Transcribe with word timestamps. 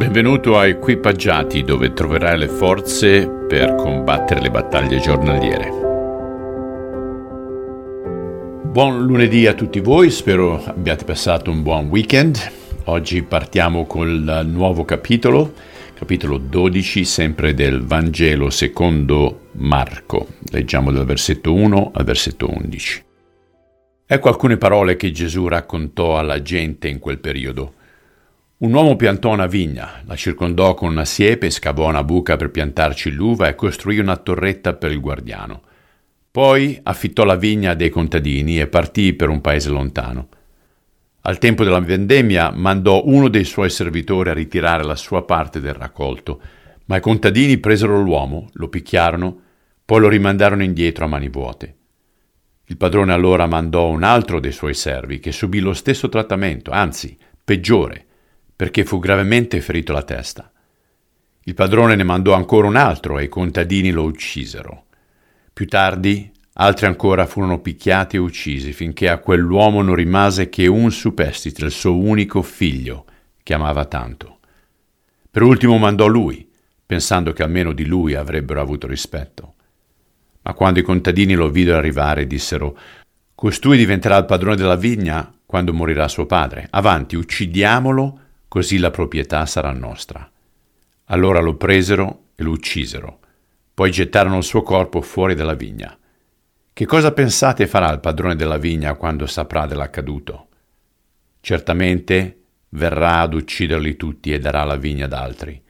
Benvenuto 0.00 0.56
a 0.56 0.66
Equipaggiati 0.66 1.62
dove 1.62 1.92
troverai 1.92 2.38
le 2.38 2.48
forze 2.48 3.28
per 3.28 3.74
combattere 3.74 4.40
le 4.40 4.50
battaglie 4.50 4.98
giornaliere. 4.98 5.68
Buon 8.64 9.04
lunedì 9.04 9.46
a 9.46 9.52
tutti 9.52 9.78
voi, 9.80 10.10
spero 10.10 10.64
abbiate 10.64 11.04
passato 11.04 11.50
un 11.50 11.62
buon 11.62 11.88
weekend. 11.88 12.38
Oggi 12.84 13.22
partiamo 13.22 13.84
col 13.84 14.40
nuovo 14.46 14.86
capitolo, 14.86 15.52
capitolo 15.92 16.38
12, 16.38 17.04
sempre 17.04 17.52
del 17.52 17.84
Vangelo 17.84 18.48
secondo 18.48 19.48
Marco. 19.56 20.28
Leggiamo 20.50 20.92
dal 20.92 21.04
versetto 21.04 21.52
1 21.52 21.90
al 21.92 22.04
versetto 22.04 22.48
11. 22.50 23.04
Ecco 24.06 24.28
alcune 24.28 24.56
parole 24.56 24.96
che 24.96 25.10
Gesù 25.10 25.46
raccontò 25.46 26.16
alla 26.18 26.40
gente 26.40 26.88
in 26.88 26.98
quel 26.98 27.18
periodo. 27.18 27.74
Un 28.60 28.74
uomo 28.74 28.94
piantò 28.94 29.30
una 29.30 29.46
vigna, 29.46 30.02
la 30.04 30.14
circondò 30.16 30.74
con 30.74 30.90
una 30.90 31.06
siepe, 31.06 31.48
scavò 31.48 31.88
una 31.88 32.04
buca 32.04 32.36
per 32.36 32.50
piantarci 32.50 33.10
l'uva 33.10 33.48
e 33.48 33.54
costruì 33.54 33.98
una 33.98 34.18
torretta 34.18 34.74
per 34.74 34.90
il 34.90 35.00
guardiano. 35.00 35.62
Poi 36.30 36.78
affittò 36.82 37.24
la 37.24 37.36
vigna 37.36 37.70
a 37.70 37.74
dei 37.74 37.88
contadini 37.88 38.60
e 38.60 38.66
partì 38.66 39.14
per 39.14 39.30
un 39.30 39.40
paese 39.40 39.70
lontano. 39.70 40.28
Al 41.22 41.38
tempo 41.38 41.64
della 41.64 41.80
vendemmia 41.80 42.52
mandò 42.54 43.02
uno 43.06 43.28
dei 43.28 43.44
suoi 43.44 43.70
servitori 43.70 44.28
a 44.28 44.34
ritirare 44.34 44.84
la 44.84 44.94
sua 44.94 45.24
parte 45.24 45.58
del 45.58 45.72
raccolto, 45.72 46.42
ma 46.84 46.98
i 46.98 47.00
contadini 47.00 47.56
presero 47.56 47.98
l'uomo, 47.98 48.50
lo 48.52 48.68
picchiarono, 48.68 49.40
poi 49.86 50.00
lo 50.00 50.08
rimandarono 50.08 50.62
indietro 50.62 51.06
a 51.06 51.08
mani 51.08 51.30
vuote. 51.30 51.76
Il 52.66 52.76
padrone 52.76 53.14
allora 53.14 53.46
mandò 53.46 53.88
un 53.88 54.02
altro 54.02 54.38
dei 54.38 54.52
suoi 54.52 54.74
servi 54.74 55.18
che 55.18 55.32
subì 55.32 55.60
lo 55.60 55.72
stesso 55.72 56.10
trattamento, 56.10 56.70
anzi, 56.72 57.16
peggiore, 57.42 58.04
perché 58.60 58.84
fu 58.84 58.98
gravemente 58.98 59.58
ferito 59.62 59.94
la 59.94 60.02
testa. 60.02 60.52
Il 61.44 61.54
padrone 61.54 61.94
ne 61.94 62.02
mandò 62.02 62.34
ancora 62.34 62.66
un 62.66 62.76
altro 62.76 63.18
e 63.18 63.24
i 63.24 63.28
contadini 63.30 63.90
lo 63.90 64.02
uccisero. 64.02 64.84
Più 65.50 65.66
tardi 65.66 66.30
altri 66.52 66.84
ancora 66.84 67.24
furono 67.24 67.60
picchiati 67.60 68.16
e 68.16 68.18
uccisi 68.18 68.74
finché 68.74 69.08
a 69.08 69.16
quell'uomo 69.16 69.80
non 69.80 69.94
rimase 69.94 70.50
che 70.50 70.66
un 70.66 70.92
superstite, 70.92 71.64
il 71.64 71.70
suo 71.70 71.96
unico 71.96 72.42
figlio, 72.42 73.06
che 73.42 73.54
amava 73.54 73.86
tanto. 73.86 74.40
Per 75.30 75.40
ultimo 75.40 75.78
mandò 75.78 76.06
lui, 76.06 76.46
pensando 76.84 77.32
che 77.32 77.42
almeno 77.42 77.72
di 77.72 77.86
lui 77.86 78.14
avrebbero 78.14 78.60
avuto 78.60 78.86
rispetto. 78.86 79.54
Ma 80.42 80.52
quando 80.52 80.80
i 80.80 80.82
contadini 80.82 81.32
lo 81.32 81.48
videro 81.48 81.78
arrivare, 81.78 82.26
dissero 82.26 82.76
Costui 83.34 83.78
diventerà 83.78 84.18
il 84.18 84.26
padrone 84.26 84.56
della 84.56 84.76
vigna 84.76 85.32
quando 85.46 85.72
morirà 85.72 86.08
suo 86.08 86.26
padre. 86.26 86.66
Avanti, 86.68 87.16
uccidiamolo 87.16 88.18
così 88.50 88.78
la 88.78 88.90
proprietà 88.90 89.46
sarà 89.46 89.70
nostra. 89.70 90.28
Allora 91.04 91.38
lo 91.38 91.54
presero 91.54 92.30
e 92.34 92.42
lo 92.42 92.50
uccisero, 92.50 93.20
poi 93.72 93.92
gettarono 93.92 94.38
il 94.38 94.42
suo 94.42 94.62
corpo 94.62 95.00
fuori 95.02 95.36
dalla 95.36 95.54
vigna. 95.54 95.96
Che 96.72 96.84
cosa 96.84 97.12
pensate 97.12 97.68
farà 97.68 97.92
il 97.92 98.00
padrone 98.00 98.34
della 98.34 98.56
vigna 98.56 98.94
quando 98.94 99.28
saprà 99.28 99.66
dell'accaduto? 99.66 100.48
Certamente 101.40 102.38
verrà 102.70 103.20
ad 103.20 103.34
ucciderli 103.34 103.94
tutti 103.94 104.32
e 104.32 104.40
darà 104.40 104.64
la 104.64 104.76
vigna 104.76 105.04
ad 105.04 105.12
altri. 105.12 105.62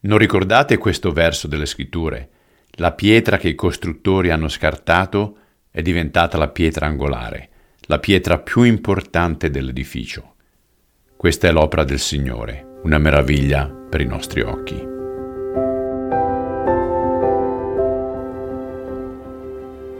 Non 0.00 0.18
ricordate 0.18 0.76
questo 0.76 1.12
verso 1.12 1.48
delle 1.48 1.64
scritture? 1.64 2.28
La 2.72 2.92
pietra 2.92 3.38
che 3.38 3.48
i 3.48 3.54
costruttori 3.54 4.28
hanno 4.28 4.48
scartato 4.48 5.38
è 5.70 5.80
diventata 5.80 6.36
la 6.36 6.48
pietra 6.48 6.84
angolare, 6.84 7.48
la 7.86 7.98
pietra 7.98 8.38
più 8.38 8.64
importante 8.64 9.48
dell'edificio. 9.48 10.34
Questa 11.20 11.48
è 11.48 11.52
l'opera 11.52 11.84
del 11.84 11.98
Signore, 11.98 12.78
una 12.84 12.96
meraviglia 12.96 13.66
per 13.66 14.00
i 14.00 14.06
nostri 14.06 14.40
occhi. 14.40 14.74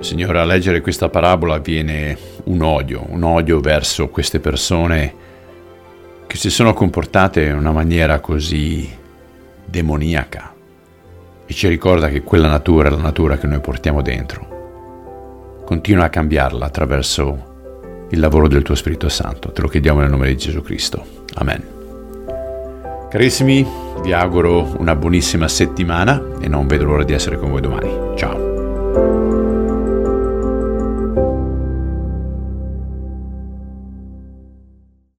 Signore, 0.00 0.38
a 0.38 0.44
leggere 0.46 0.80
questa 0.80 1.10
parabola 1.10 1.58
viene 1.58 2.16
un 2.44 2.62
odio, 2.62 3.04
un 3.06 3.22
odio 3.22 3.60
verso 3.60 4.08
queste 4.08 4.40
persone 4.40 5.14
che 6.26 6.36
si 6.38 6.48
sono 6.48 6.72
comportate 6.72 7.42
in 7.42 7.56
una 7.56 7.72
maniera 7.72 8.18
così 8.20 8.88
demoniaca 9.62 10.54
e 11.44 11.52
ci 11.52 11.68
ricorda 11.68 12.08
che 12.08 12.22
quella 12.22 12.48
natura 12.48 12.88
è 12.88 12.92
la 12.92 12.96
natura 12.96 13.36
che 13.36 13.46
noi 13.46 13.60
portiamo 13.60 14.00
dentro. 14.00 15.64
Continua 15.66 16.06
a 16.06 16.08
cambiarla 16.08 16.64
attraverso 16.64 17.49
il 18.10 18.20
lavoro 18.20 18.48
del 18.48 18.62
tuo 18.62 18.74
Spirito 18.74 19.08
Santo. 19.08 19.50
Te 19.50 19.60
lo 19.60 19.68
chiediamo 19.68 20.00
nel 20.00 20.10
nome 20.10 20.28
di 20.28 20.36
Gesù 20.36 20.62
Cristo. 20.62 21.04
Amen. 21.34 21.78
Carissimi, 23.10 23.66
vi 24.02 24.12
auguro 24.12 24.76
una 24.78 24.94
buonissima 24.94 25.48
settimana 25.48 26.22
e 26.40 26.48
non 26.48 26.66
vedo 26.66 26.84
l'ora 26.84 27.04
di 27.04 27.12
essere 27.12 27.38
con 27.38 27.50
voi 27.50 27.60
domani. 27.60 28.16
Ciao. 28.16 28.49